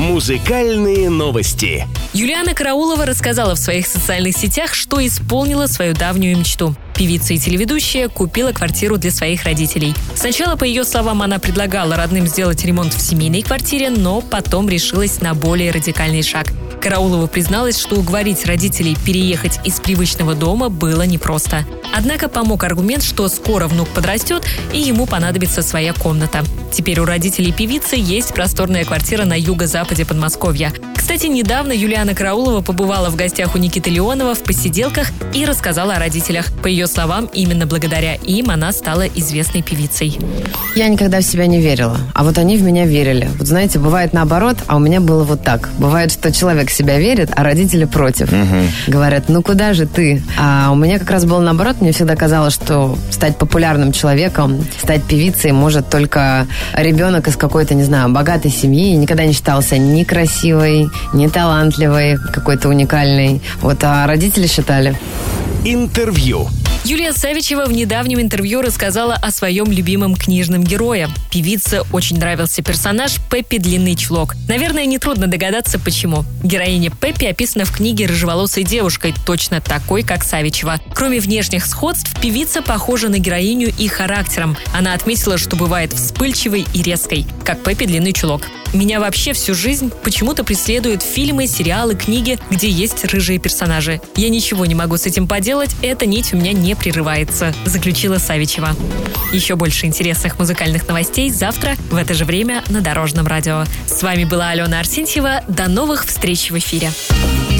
[0.00, 1.86] Музыкальные новости.
[2.14, 6.74] Юлиана Караулова рассказала в своих социальных сетях, что исполнила свою давнюю мечту.
[7.00, 9.94] Певица и телеведущая купила квартиру для своих родителей.
[10.14, 15.22] Сначала, по ее словам, она предлагала родным сделать ремонт в семейной квартире, но потом решилась
[15.22, 16.48] на более радикальный шаг.
[16.82, 21.64] Караулова призналась, что уговорить родителей переехать из привычного дома было непросто.
[21.94, 24.44] Однако помог аргумент, что скоро внук подрастет
[24.74, 26.44] и ему понадобится своя комната.
[26.70, 30.70] Теперь у родителей певицы есть просторная квартира на юго-западе Подмосковья.
[30.94, 35.98] Кстати, недавно Юлиана Караулова побывала в гостях у Никиты Леонова в посиделках и рассказала о
[35.98, 36.46] родителях.
[36.62, 40.18] По ее словам, именно благодаря им она стала известной певицей.
[40.76, 43.30] Я никогда в себя не верила, а вот они в меня верили.
[43.38, 45.70] Вот знаете, бывает наоборот, а у меня было вот так.
[45.78, 48.30] Бывает, что человек в себя верит, а родители против.
[48.86, 50.22] Говорят, ну куда же ты?
[50.38, 55.04] А у меня как раз было наоборот, мне всегда казалось, что стать популярным человеком, стать
[55.04, 58.94] певицей может только ребенок из какой-то, не знаю, богатой семьи.
[58.94, 63.42] Никогда не считался ни красивой, ни талантливой, какой-то уникальной.
[63.60, 64.96] Вот, а родители считали.
[65.64, 66.48] Интервью.
[66.90, 71.08] Юлия Савичева в недавнем интервью рассказала о своем любимом книжном герое.
[71.30, 74.34] Певице очень нравился персонаж Пеппи Длинный Чулок.
[74.48, 76.24] Наверное, нетрудно догадаться, почему.
[76.42, 80.80] Героиня Пеппи описана в книге рыжеволосой девушкой, точно такой, как Савичева.
[80.92, 84.56] Кроме внешних сходств, певица похожа на героиню и характером.
[84.74, 88.48] Она отметила, что бывает вспыльчивой и резкой, как Пеппи Длинный Чулок.
[88.72, 94.00] Меня вообще всю жизнь почему-то преследуют фильмы, сериалы, книги, где есть рыжие персонажи.
[94.16, 98.76] Я ничего не могу с этим поделать, эта нить у меня не прерывается, заключила Савичева.
[99.32, 103.64] Еще больше интересных музыкальных новостей завтра в это же время на Дорожном радио.
[103.86, 105.42] С вами была Алена Арсентьева.
[105.48, 106.90] До новых встреч в эфире.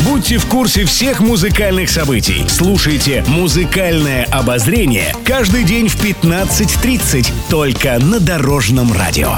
[0.05, 2.45] Будьте в курсе всех музыкальных событий.
[2.49, 9.37] Слушайте «Музыкальное обозрение» каждый день в 15.30 только на Дорожном радио.